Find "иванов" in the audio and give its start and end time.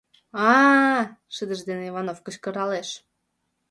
1.89-2.19